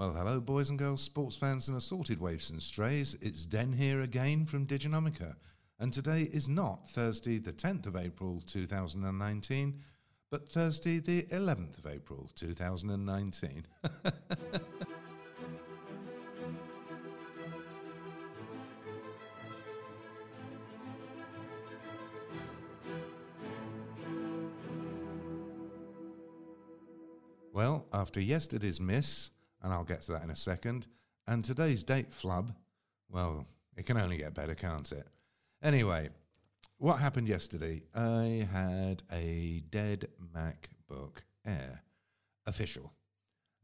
Well, 0.00 0.14
hello, 0.14 0.40
boys 0.40 0.70
and 0.70 0.78
girls, 0.78 1.02
sports 1.02 1.36
fans, 1.36 1.68
and 1.68 1.76
assorted 1.76 2.22
waifs 2.22 2.48
and 2.48 2.62
strays. 2.62 3.18
It's 3.20 3.44
Den 3.44 3.74
here 3.74 4.00
again 4.00 4.46
from 4.46 4.66
Diginomica, 4.66 5.34
and 5.78 5.92
today 5.92 6.22
is 6.22 6.48
not 6.48 6.88
Thursday, 6.88 7.36
the 7.36 7.52
10th 7.52 7.84
of 7.84 7.96
April 7.96 8.42
2019, 8.46 9.78
but 10.30 10.50
Thursday, 10.50 11.00
the 11.00 11.24
11th 11.24 11.76
of 11.76 11.86
April 11.86 12.30
2019. 12.34 13.66
well, 27.52 27.86
after 27.92 28.18
yesterday's 28.18 28.80
miss, 28.80 29.30
and 29.62 29.72
I'll 29.72 29.84
get 29.84 30.02
to 30.02 30.12
that 30.12 30.22
in 30.22 30.30
a 30.30 30.36
second, 30.36 30.86
and 31.26 31.44
today's 31.44 31.82
date 31.82 32.12
flub, 32.12 32.52
well, 33.08 33.46
it 33.76 33.86
can 33.86 33.96
only 33.96 34.16
get 34.16 34.34
better, 34.34 34.54
can't 34.54 34.90
it? 34.92 35.06
Anyway, 35.62 36.08
what 36.78 36.98
happened 36.98 37.28
yesterday? 37.28 37.82
I 37.94 38.48
had 38.52 39.02
a 39.12 39.62
dead 39.70 40.08
MacBook 40.34 41.18
Air, 41.46 41.82
official. 42.46 42.92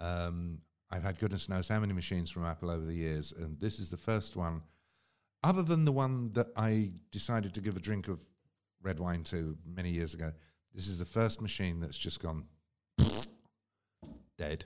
Um, 0.00 0.58
I've 0.90 1.02
had 1.02 1.18
goodness 1.18 1.48
knows 1.48 1.68
how 1.68 1.80
many 1.80 1.92
machines 1.92 2.30
from 2.30 2.44
Apple 2.44 2.70
over 2.70 2.84
the 2.84 2.94
years, 2.94 3.32
and 3.32 3.58
this 3.60 3.78
is 3.78 3.90
the 3.90 3.96
first 3.96 4.36
one, 4.36 4.62
other 5.42 5.62
than 5.62 5.84
the 5.84 5.92
one 5.92 6.32
that 6.32 6.48
I 6.56 6.90
decided 7.10 7.54
to 7.54 7.60
give 7.60 7.76
a 7.76 7.80
drink 7.80 8.08
of 8.08 8.24
red 8.82 8.98
wine 8.98 9.24
to 9.24 9.56
many 9.64 9.90
years 9.90 10.14
ago. 10.14 10.32
This 10.74 10.88
is 10.88 10.98
the 10.98 11.04
first 11.04 11.40
machine 11.40 11.80
that's 11.80 11.98
just 11.98 12.20
gone 12.20 12.44
dead 14.38 14.64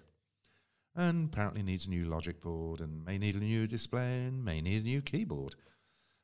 and 0.96 1.27
apparently 1.27 1.62
needs 1.62 1.86
a 1.86 1.91
new 1.91 2.06
logic 2.06 2.41
board 2.41 2.80
and 2.80 3.04
may 3.04 3.18
need 3.18 3.37
a 3.37 3.41
new 3.41 3.66
display 3.66 4.24
and 4.24 4.45
may 4.45 4.60
need 4.62 4.82
a 4.82 4.87
new 4.87 5.02
keyboard. 5.02 5.54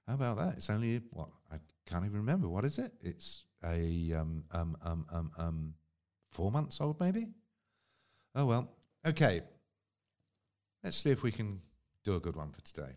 How 0.08 0.14
about 0.14 0.38
that? 0.38 0.54
It's 0.56 0.70
only 0.70 1.02
what 1.10 1.28
I 1.50 1.56
can't 1.86 2.04
even 2.04 2.16
remember. 2.16 2.48
What 2.48 2.64
is 2.64 2.78
it? 2.78 2.92
It's 3.02 3.44
a 3.62 4.12
um 4.14 4.44
um 4.50 4.76
um 4.82 5.06
um 5.12 5.30
um 5.36 5.74
four 6.30 6.50
months 6.50 6.80
old, 6.80 6.98
maybe. 6.98 7.28
Oh 8.34 8.46
well. 8.46 8.72
Okay. 9.06 9.42
Let's 10.82 10.96
see 10.96 11.10
if 11.10 11.22
we 11.22 11.30
can 11.30 11.60
do 12.02 12.16
a 12.16 12.20
good 12.20 12.34
one 12.34 12.50
for 12.50 12.60
today. 12.62 12.96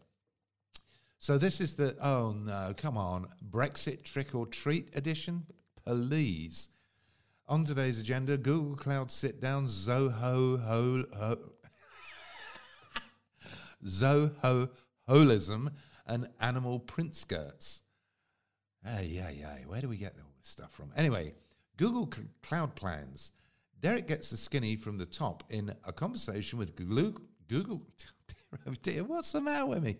So 1.20 1.38
this 1.38 1.60
is 1.60 1.76
the 1.76 1.96
oh 2.02 2.32
no, 2.32 2.74
come 2.76 2.98
on, 2.98 3.28
Brexit 3.52 4.04
trick 4.04 4.34
or 4.34 4.46
treat 4.46 4.90
edition, 4.96 5.44
please. 5.86 6.70
On 7.48 7.64
today's 7.64 8.00
agenda, 8.00 8.38
Google 8.38 8.76
Cloud 8.76 9.12
sit 9.12 9.40
down, 9.40 9.68
Zoho 9.68 10.60
ho, 10.62 11.06
ho 11.16 11.38
Zoho 13.86 14.70
holism 15.10 15.72
and 16.06 16.28
animal 16.40 16.80
print 16.80 17.16
skirts. 17.16 17.82
Hey, 18.84 19.06
yeah, 19.06 19.30
yeah. 19.30 19.58
Where 19.66 19.82
do 19.82 19.90
we 19.90 19.98
get 19.98 20.16
all 20.18 20.32
this 20.40 20.50
stuff 20.50 20.72
from? 20.72 20.92
Anyway, 20.96 21.34
Google 21.78 22.10
C- 22.14 22.24
Cloud 22.44 22.76
plans. 22.76 23.32
Derek 23.80 24.08
gets 24.08 24.30
the 24.30 24.38
skinny 24.38 24.76
from 24.76 24.98
the 24.98 25.06
top 25.06 25.44
in 25.50 25.74
a 25.84 25.94
conversation 25.94 26.60
with 26.60 26.76
Google. 26.76 27.22
Google 27.48 27.86
oh 28.68 28.74
dear, 28.82 29.04
what's 29.04 29.32
the 29.32 29.42
matter 29.42 29.66
with 29.68 29.84
me? 29.84 29.98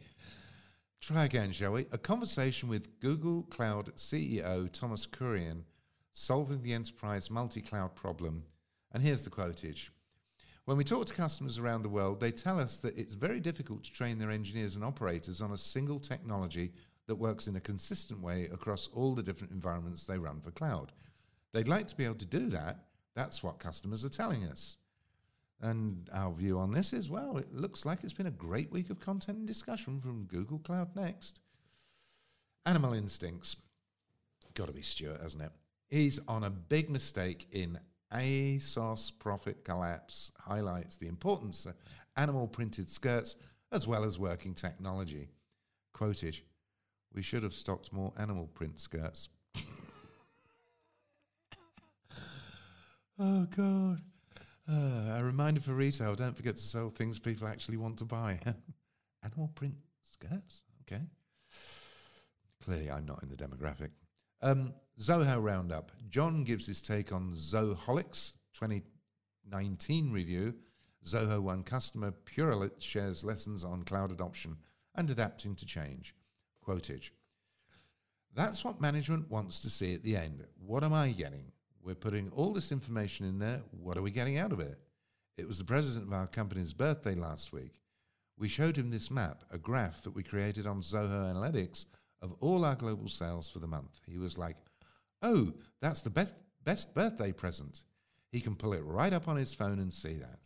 Try 1.02 1.26
again, 1.26 1.52
shall 1.52 1.74
we? 1.74 1.86
A 1.92 1.98
conversation 1.98 2.70
with 2.70 3.00
Google 3.00 3.44
Cloud 3.44 3.96
CEO 3.96 4.72
Thomas 4.72 5.06
Kurian 5.06 5.64
solving 6.14 6.64
the 6.64 6.74
enterprise 6.74 7.30
multi 7.30 7.62
cloud 7.62 7.96
problem. 7.96 8.44
And 8.92 9.04
here's 9.04 9.24
the 9.24 9.30
quotage 9.30 9.90
when 10.66 10.78
we 10.78 10.84
talk 10.84 11.06
to 11.06 11.14
customers 11.14 11.60
around 11.60 11.84
the 11.84 11.90
world, 11.90 12.20
they 12.20 12.32
tell 12.32 12.60
us 12.60 12.80
that 12.80 12.98
it's 12.98 13.14
very 13.14 13.40
difficult 13.40 13.84
to 13.84 13.92
train 13.92 14.18
their 14.18 14.32
engineers 14.32 14.76
and 14.76 14.84
operators 14.84 15.42
on 15.42 15.52
a 15.52 15.58
single 15.58 16.00
technology 16.00 16.74
that 17.08 17.16
works 17.16 17.48
in 17.48 17.56
a 17.56 17.62
consistent 17.62 18.22
way 18.22 18.46
across 18.52 18.90
all 18.94 19.14
the 19.14 19.22
different 19.22 19.54
environments 19.54 20.04
they 20.04 20.18
run 20.18 20.42
for 20.42 20.50
cloud. 20.52 20.92
They'd 21.54 21.68
like 21.68 21.88
to 21.88 21.96
be 21.96 22.04
able 22.04 22.16
to 22.16 22.26
do 22.26 22.50
that. 22.50 22.80
That's 23.16 23.44
what 23.44 23.60
customers 23.60 24.04
are 24.04 24.10
telling 24.10 24.44
us. 24.46 24.78
And 25.62 26.10
our 26.12 26.34
view 26.34 26.60
on 26.60 26.72
this 26.72 26.94
is 26.94 27.10
well, 27.10 27.38
it 27.38 27.54
looks 27.54 27.86
like 27.86 28.04
it's 28.04 28.12
been 28.12 28.28
a 28.28 28.32
great 28.32 28.72
week 28.72 28.90
of 28.90 29.00
content 29.00 29.38
and 29.38 29.48
discussion 29.48 30.02
from 30.02 30.26
Google 30.26 30.60
Cloud 30.60 30.96
Next. 30.96 31.40
Animal 32.66 32.94
instincts. 32.94 33.56
Got 34.56 34.68
to 34.68 34.74
be 34.74 34.82
Stuart, 34.82 35.22
hasn't 35.22 35.44
it? 35.44 35.52
He's 35.88 36.20
on 36.28 36.44
a 36.44 36.50
big 36.50 36.90
mistake 36.90 37.48
in 37.52 37.80
ASOS 38.14 39.12
profit 39.20 39.64
collapse 39.64 40.32
highlights 40.38 40.98
the 40.98 41.08
importance 41.08 41.66
of 41.66 41.76
animal 42.16 42.48
printed 42.48 42.90
skirts 42.90 43.36
as 43.72 43.88
well 43.88 44.04
as 44.04 44.20
working 44.20 44.54
technology. 44.54 45.30
Quotage 45.94 46.42
We 47.14 47.22
should 47.22 47.44
have 47.44 47.54
stocked 47.54 47.92
more 47.92 48.14
animal 48.18 48.48
print 48.48 48.80
skirts. 48.80 49.30
oh, 53.20 53.48
God. 53.56 54.02
Uh, 54.68 55.18
a 55.20 55.24
reminder 55.24 55.62
for 55.62 55.74
retail 55.74 56.16
don't 56.16 56.36
forget 56.36 56.56
to 56.56 56.62
sell 56.62 56.90
things 56.90 57.20
people 57.20 57.48
actually 57.48 57.78
want 57.78 57.98
to 58.00 58.06
buy. 58.06 58.40
animal 59.24 59.52
print 59.56 59.76
skirts? 60.02 60.64
Okay. 60.82 61.02
Clearly, 62.64 62.90
I'm 62.90 63.06
not 63.06 63.22
in 63.22 63.30
the 63.30 63.36
demographic. 63.36 63.90
Um, 64.42 64.74
Zoho 65.00 65.42
Roundup. 65.42 65.92
John 66.10 66.44
gives 66.44 66.66
his 66.66 66.82
take 66.82 67.12
on 67.12 67.34
Zoholics 67.34 68.34
2019 68.54 70.12
review. 70.12 70.54
Zoho 71.06 71.42
One 71.42 71.64
customer 71.64 72.14
Purolite 72.26 72.82
shares 72.82 73.24
lessons 73.24 73.64
on 73.64 73.84
cloud 73.84 74.12
adoption 74.12 74.58
and 74.96 75.10
adapting 75.10 75.56
to 75.56 75.66
change. 75.66 76.16
Quotage. 76.66 77.12
That's 78.34 78.64
what 78.64 78.82
management 78.82 79.30
wants 79.30 79.60
to 79.62 79.70
see 79.70 79.94
at 79.94 80.04
the 80.04 80.18
end. 80.18 80.44
What 80.66 80.84
am 80.84 80.94
I 80.94 81.12
getting? 81.12 81.52
We're 81.84 81.96
putting 81.96 82.32
all 82.32 82.52
this 82.52 82.72
information 82.72 83.26
in 83.26 83.40
there. 83.40 83.62
What 83.72 83.98
are 83.98 84.02
we 84.02 84.12
getting 84.12 84.38
out 84.38 84.52
of 84.52 84.60
it? 84.60 84.80
It 85.38 85.48
was 85.48 85.58
the 85.58 85.66
president 85.66 86.08
of 86.08 86.14
our 86.14 86.28
company's 86.28 86.74
birthday 86.74 87.16
last 87.16 87.54
week. 87.54 87.74
We 88.38 88.48
showed 88.48 88.78
him 88.78 88.90
this 88.90 89.12
map, 89.12 89.44
a 89.52 89.58
graph 89.58 90.02
that 90.04 90.16
we 90.16 90.24
created 90.24 90.66
on 90.66 90.82
Zoho 90.82 91.34
Analytics 91.34 91.86
of 92.22 92.34
all 92.40 92.66
our 92.66 92.76
global 92.76 93.08
sales 93.08 93.50
for 93.50 93.60
the 93.60 93.68
month. 93.68 94.02
He 94.08 94.18
was 94.18 94.38
like, 94.38 94.58
Oh, 95.22 95.54
that's 95.82 96.02
the 96.02 96.10
best, 96.10 96.36
best 96.64 96.94
birthday 96.94 97.32
present. 97.32 97.86
He 98.32 98.42
can 98.42 98.56
pull 98.56 98.74
it 98.74 98.84
right 98.84 99.14
up 99.14 99.28
on 99.28 99.38
his 99.38 99.54
phone 99.54 99.80
and 99.80 99.94
see 99.94 100.14
that. 100.14 100.40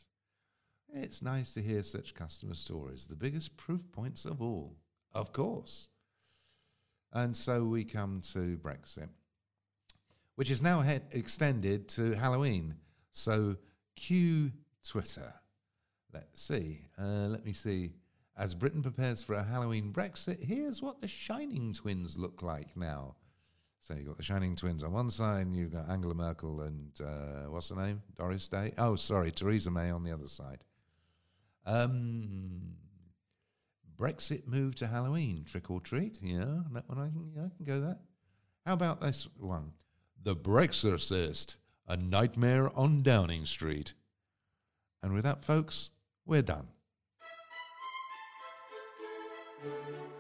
It's 0.94 1.22
nice 1.22 1.54
to 1.54 1.62
hear 1.62 1.84
such 1.84 2.14
customer 2.14 2.56
stories, 2.56 3.06
the 3.06 3.16
biggest 3.16 3.58
proof 3.58 3.82
points 3.92 4.26
of 4.26 4.42
all, 4.42 4.76
of 5.14 5.34
course. 5.34 5.90
And 7.14 7.36
so 7.36 7.66
we 7.66 7.84
come 7.84 8.22
to 8.34 8.58
Brexit, 8.58 9.10
which 10.36 10.52
is 10.52 10.62
now 10.62 10.84
extended 11.12 11.88
to 11.90 12.14
Halloween. 12.14 12.76
So 13.12 13.58
cue 13.96 14.52
Twitter. 14.88 15.34
Let's 16.14 16.42
see. 16.42 16.82
Uh, 16.98 17.28
let 17.28 17.46
me 17.46 17.54
see. 17.54 17.92
As 18.40 18.54
Britain 18.54 18.82
prepares 18.82 19.22
for 19.22 19.34
a 19.34 19.44
Halloween 19.44 19.92
Brexit, 19.92 20.42
here's 20.42 20.82
what 20.82 21.02
the 21.02 21.10
Shining 21.10 21.74
Twins 21.74 22.18
look 22.18 22.42
like 22.42 22.78
now. 22.78 23.18
So 23.82 23.94
you've 23.94 24.08
got 24.08 24.16
the 24.16 24.24
Shining 24.24 24.56
Twins 24.56 24.82
on 24.82 24.94
one 24.94 25.10
side, 25.10 25.46
and 25.46 25.54
you've 25.54 25.74
got 25.74 25.90
Angela 25.90 26.14
Merkel 26.14 26.62
and 26.62 26.90
uh, 27.02 27.50
what's 27.50 27.68
her 27.68 27.76
name? 27.76 28.02
Doris 28.18 28.48
Day? 28.48 28.74
Oh, 28.78 28.96
sorry, 28.96 29.34
Theresa 29.34 29.72
May 29.72 29.92
on 29.92 30.06
the 30.06 30.14
other 30.14 30.30
side. 30.30 30.64
Um, 31.66 32.76
Brexit 33.98 34.48
move 34.48 34.74
to 34.76 34.88
Halloween, 34.88 35.44
trick 35.44 35.70
or 35.70 35.82
treat. 35.82 36.20
Yeah, 36.22 36.62
that 36.72 36.88
one 36.88 36.98
I 36.98 37.10
can, 37.10 37.32
yeah, 37.36 37.44
I 37.44 37.56
can 37.58 37.66
go 37.66 37.82
that. 37.82 38.00
How 38.66 38.72
about 38.72 39.02
this 39.02 39.28
one? 39.38 39.74
The 40.24 40.38
Brexorcist, 40.38 41.58
a 41.90 41.98
nightmare 41.98 42.72
on 42.74 43.04
Downing 43.04 43.44
Street. 43.44 43.96
And 45.04 45.14
with 45.14 45.26
that, 45.26 45.44
folks, 45.44 45.90
we're 46.26 46.42
done. 46.42 46.68
Música 49.62 50.19